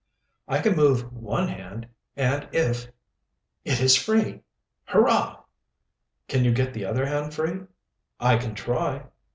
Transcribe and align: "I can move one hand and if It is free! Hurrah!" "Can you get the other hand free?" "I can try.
"I 0.47 0.61
can 0.61 0.75
move 0.75 1.13
one 1.13 1.47
hand 1.47 1.85
and 2.15 2.47
if 2.51 2.87
It 3.63 3.79
is 3.79 3.95
free! 3.95 4.41
Hurrah!" 4.85 5.43
"Can 6.27 6.43
you 6.43 6.51
get 6.51 6.73
the 6.73 6.85
other 6.85 7.05
hand 7.05 7.35
free?" 7.35 7.67
"I 8.19 8.37
can 8.37 8.55
try. 8.55 9.03